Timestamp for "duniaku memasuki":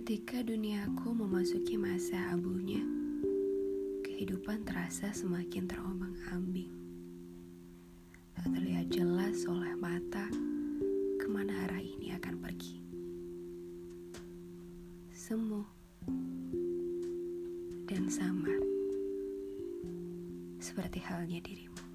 0.40-1.76